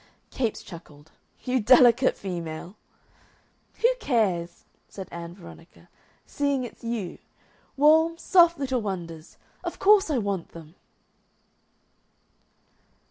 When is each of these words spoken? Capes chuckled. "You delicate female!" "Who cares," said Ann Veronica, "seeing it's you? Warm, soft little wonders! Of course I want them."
Capes 0.31 0.63
chuckled. 0.63 1.11
"You 1.43 1.59
delicate 1.59 2.17
female!" 2.17 2.75
"Who 3.83 3.87
cares," 3.99 4.65
said 4.89 5.07
Ann 5.11 5.35
Veronica, 5.35 5.89
"seeing 6.25 6.63
it's 6.63 6.83
you? 6.83 7.19
Warm, 7.77 8.17
soft 8.17 8.57
little 8.57 8.81
wonders! 8.81 9.37
Of 9.63 9.77
course 9.77 10.09
I 10.09 10.17
want 10.17 10.53
them." 10.53 10.73